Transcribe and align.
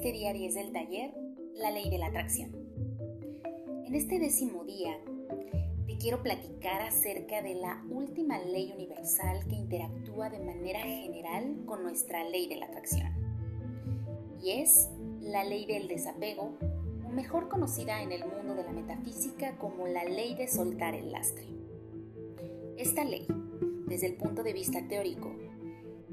este 0.00 0.12
día 0.12 0.32
10 0.32 0.54
del 0.54 0.72
taller, 0.72 1.10
la 1.56 1.70
ley 1.70 1.90
de 1.90 1.98
la 1.98 2.06
atracción. 2.06 2.50
En 3.84 3.94
este 3.94 4.18
décimo 4.18 4.64
día, 4.64 4.96
te 5.86 5.98
quiero 5.98 6.22
platicar 6.22 6.80
acerca 6.82 7.42
de 7.42 7.54
la 7.54 7.82
última 7.90 8.38
ley 8.38 8.72
universal 8.74 9.46
que 9.48 9.56
interactúa 9.56 10.30
de 10.30 10.38
manera 10.38 10.80
general 10.80 11.64
con 11.66 11.82
nuestra 11.82 12.24
ley 12.24 12.48
de 12.48 12.56
la 12.56 12.66
atracción. 12.66 13.08
Y 14.42 14.52
es 14.52 14.88
la 15.20 15.44
ley 15.44 15.66
del 15.66 15.88
desapego, 15.88 16.56
o 17.04 17.08
mejor 17.10 17.48
conocida 17.48 18.02
en 18.02 18.12
el 18.12 18.24
mundo 18.24 18.54
de 18.54 18.62
la 18.62 18.72
metafísica 18.72 19.58
como 19.58 19.86
la 19.86 20.04
ley 20.04 20.34
de 20.34 20.48
soltar 20.48 20.94
el 20.94 21.12
lastre. 21.12 21.44
Esta 22.78 23.04
ley, 23.04 23.26
desde 23.86 24.06
el 24.06 24.14
punto 24.14 24.42
de 24.42 24.52
vista 24.52 24.86
teórico, 24.88 25.30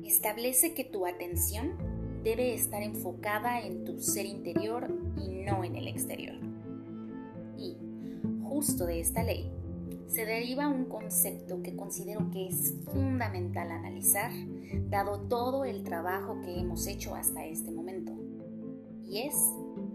establece 0.03 0.73
que 0.73 0.83
tu 0.83 1.05
atención 1.05 1.77
debe 2.23 2.53
estar 2.53 2.81
enfocada 2.81 3.61
en 3.61 3.83
tu 3.83 3.99
ser 3.99 4.25
interior 4.25 4.87
y 5.17 5.29
no 5.45 5.63
en 5.63 5.75
el 5.75 5.87
exterior. 5.87 6.35
Y, 7.57 7.77
justo 8.43 8.85
de 8.85 8.99
esta 8.99 9.23
ley, 9.23 9.51
se 10.07 10.25
deriva 10.25 10.67
un 10.67 10.85
concepto 10.85 11.61
que 11.61 11.75
considero 11.75 12.29
que 12.31 12.47
es 12.47 12.75
fundamental 12.85 13.71
analizar, 13.71 14.31
dado 14.89 15.21
todo 15.27 15.65
el 15.65 15.83
trabajo 15.83 16.41
que 16.41 16.59
hemos 16.59 16.87
hecho 16.87 17.15
hasta 17.15 17.45
este 17.45 17.71
momento, 17.71 18.13
y 19.05 19.19
es 19.19 19.35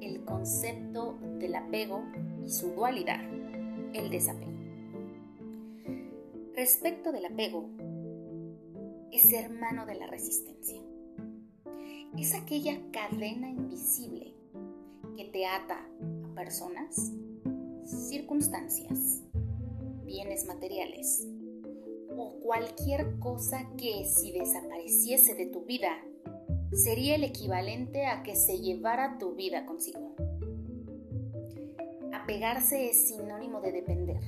el 0.00 0.24
concepto 0.24 1.18
del 1.38 1.54
apego 1.54 2.02
y 2.44 2.50
su 2.50 2.68
dualidad, 2.72 3.20
el 3.94 4.10
desapego. 4.10 4.52
Respecto 6.54 7.12
del 7.12 7.26
apego, 7.26 7.68
es 9.10 9.32
hermano 9.32 9.86
de 9.86 9.94
la 9.94 10.06
resistencia 10.06 10.80
es 12.18 12.34
aquella 12.34 12.78
cadena 12.92 13.48
invisible 13.48 14.34
que 15.16 15.24
te 15.24 15.46
ata 15.46 15.86
a 16.24 16.34
personas, 16.34 17.12
circunstancias, 17.84 19.22
bienes 20.04 20.46
materiales 20.46 21.26
o 22.16 22.38
cualquier 22.40 23.18
cosa 23.18 23.66
que 23.76 24.04
si 24.04 24.32
desapareciese 24.32 25.34
de 25.34 25.46
tu 25.46 25.64
vida 25.64 25.98
sería 26.72 27.14
el 27.14 27.24
equivalente 27.24 28.06
a 28.06 28.22
que 28.22 28.36
se 28.36 28.58
llevara 28.58 29.18
tu 29.18 29.34
vida 29.34 29.66
consigo. 29.66 30.14
Apegarse 32.12 32.90
es 32.90 33.08
sinónimo 33.08 33.60
de 33.60 33.72
depender, 33.72 34.20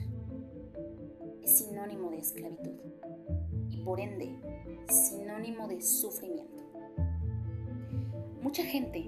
es 1.43 1.59
sinónimo 1.59 2.11
de 2.11 2.19
esclavitud 2.19 2.73
y 3.71 3.77
por 3.85 4.01
ende 4.01 4.41
sinónimo 4.89 5.69
de 5.69 5.81
sufrimiento. 5.81 6.64
Mucha 8.57 8.71
gente 8.71 9.05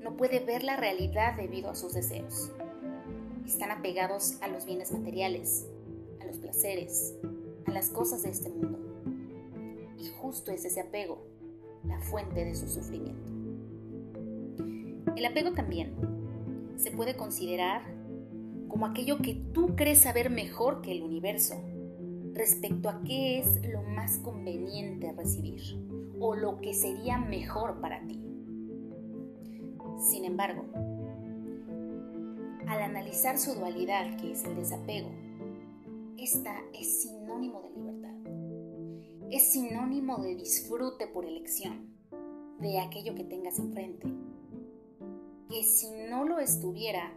no 0.00 0.16
puede 0.16 0.38
ver 0.38 0.62
la 0.62 0.76
realidad 0.76 1.34
debido 1.36 1.70
a 1.70 1.74
sus 1.74 1.92
deseos. 1.92 2.52
Están 3.44 3.72
apegados 3.72 4.40
a 4.42 4.46
los 4.46 4.64
bienes 4.64 4.92
materiales, 4.92 5.66
a 6.20 6.24
los 6.24 6.38
placeres, 6.38 7.16
a 7.64 7.72
las 7.72 7.88
cosas 7.88 8.22
de 8.22 8.30
este 8.30 8.48
mundo. 8.48 8.78
Y 9.98 10.06
justo 10.06 10.52
es 10.52 10.64
ese 10.64 10.82
apego 10.82 11.26
la 11.82 12.00
fuente 12.00 12.44
de 12.44 12.54
su 12.54 12.68
sufrimiento. 12.68 13.26
El 15.16 15.24
apego 15.24 15.50
también 15.50 15.96
se 16.76 16.92
puede 16.92 17.16
considerar 17.16 17.82
como 18.68 18.86
aquello 18.86 19.18
que 19.18 19.34
tú 19.52 19.74
crees 19.74 20.02
saber 20.02 20.30
mejor 20.30 20.80
que 20.80 20.92
el 20.92 21.02
universo 21.02 21.60
respecto 22.34 22.88
a 22.88 23.02
qué 23.02 23.40
es 23.40 23.68
lo 23.68 23.82
más 23.82 24.18
conveniente 24.18 25.10
recibir 25.10 25.60
o 26.20 26.36
lo 26.36 26.60
que 26.60 26.72
sería 26.72 27.18
mejor 27.18 27.80
para 27.80 28.06
ti. 28.06 28.22
Sin 30.08 30.24
embargo, 30.24 30.64
al 32.68 32.80
analizar 32.80 33.38
su 33.38 33.54
dualidad, 33.54 34.16
que 34.18 34.32
es 34.32 34.44
el 34.44 34.54
desapego, 34.54 35.10
esta 36.16 36.62
es 36.72 37.02
sinónimo 37.02 37.60
de 37.62 37.70
libertad. 37.70 38.14
Es 39.30 39.50
sinónimo 39.50 40.18
de 40.18 40.36
disfrute 40.36 41.08
por 41.08 41.24
elección 41.24 41.96
de 42.60 42.78
aquello 42.78 43.16
que 43.16 43.24
tengas 43.24 43.58
enfrente. 43.58 44.06
Que 45.48 45.64
si 45.64 45.88
no 46.08 46.24
lo 46.24 46.38
estuviera, 46.38 47.12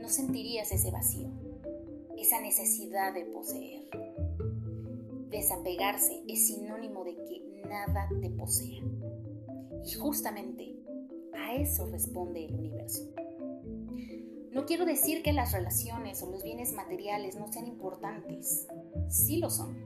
no 0.00 0.08
sentirías 0.08 0.72
ese 0.72 0.90
vacío, 0.90 1.28
esa 2.16 2.40
necesidad 2.40 3.14
de 3.14 3.24
poseer. 3.26 4.07
Desapegarse 5.30 6.22
es 6.26 6.46
sinónimo 6.46 7.04
de 7.04 7.14
que 7.14 7.62
nada 7.68 8.08
te 8.22 8.30
posea. 8.30 8.82
Y 9.84 9.92
justamente 9.92 10.74
a 11.34 11.54
eso 11.54 11.86
responde 11.86 12.46
el 12.46 12.54
universo. 12.54 13.12
No 14.52 14.64
quiero 14.64 14.86
decir 14.86 15.22
que 15.22 15.34
las 15.34 15.52
relaciones 15.52 16.22
o 16.22 16.30
los 16.30 16.42
bienes 16.42 16.72
materiales 16.72 17.36
no 17.36 17.52
sean 17.52 17.66
importantes. 17.66 18.66
Sí 19.10 19.36
lo 19.36 19.50
son. 19.50 19.76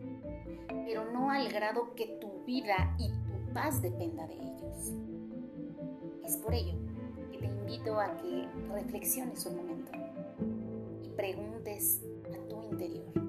Pero 0.86 1.10
no 1.12 1.30
al 1.30 1.48
grado 1.48 1.94
que 1.96 2.06
tu 2.20 2.44
vida 2.44 2.96
y 3.00 3.08
tu 3.08 3.52
paz 3.52 3.82
dependa 3.82 4.28
de 4.28 4.34
ellos. 4.34 4.92
Es 6.24 6.36
por 6.36 6.54
ello 6.54 6.74
que 7.32 7.38
te 7.38 7.46
invito 7.46 7.98
a 7.98 8.16
que 8.16 8.46
reflexiones 8.72 9.44
un 9.46 9.56
momento 9.56 9.90
y 11.02 11.08
preguntes 11.08 12.00
a 12.32 12.48
tu 12.48 12.62
interior 12.62 13.21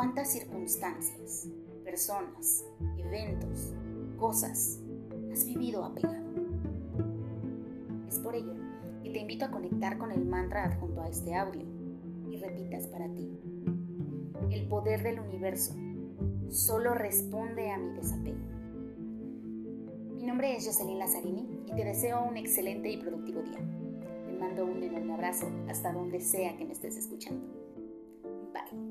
cuántas 0.00 0.32
circunstancias, 0.32 1.46
personas, 1.84 2.64
eventos, 2.96 3.74
cosas 4.16 4.80
has 5.30 5.44
vivido 5.44 5.84
apegado. 5.84 6.24
Es 8.08 8.18
por 8.20 8.34
ello 8.34 8.54
que 9.02 9.10
te 9.10 9.18
invito 9.18 9.44
a 9.44 9.50
conectar 9.50 9.98
con 9.98 10.10
el 10.10 10.24
mantra 10.24 10.64
adjunto 10.64 11.02
a 11.02 11.08
este 11.10 11.34
audio 11.34 11.66
y 12.30 12.38
repitas 12.38 12.86
para 12.86 13.12
ti. 13.12 13.30
El 14.50 14.68
poder 14.68 15.02
del 15.02 15.20
universo 15.20 15.74
solo 16.48 16.94
responde 16.94 17.70
a 17.70 17.76
mi 17.76 17.92
desapego. 17.92 18.38
Mi 20.16 20.22
nombre 20.22 20.56
es 20.56 20.64
Jocelyn 20.64 20.98
Lazzarini 20.98 21.46
y 21.66 21.74
te 21.74 21.84
deseo 21.84 22.24
un 22.24 22.38
excelente 22.38 22.90
y 22.90 22.96
productivo 22.96 23.42
día. 23.42 23.60
Te 24.24 24.32
mando 24.32 24.64
un 24.64 24.82
enorme 24.82 25.12
abrazo 25.12 25.46
hasta 25.68 25.92
donde 25.92 26.20
sea 26.20 26.56
que 26.56 26.64
me 26.64 26.72
estés 26.72 26.96
escuchando. 26.96 27.44
Bye. 28.54 28.89